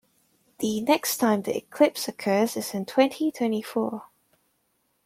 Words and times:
The 0.57 0.81
next 0.81 1.17
time 1.17 1.43
the 1.43 1.55
eclipse 1.55 2.07
occurs 2.07 2.57
is 2.57 2.73
in 2.73 2.87
twenty-twenty-four. 2.87 4.05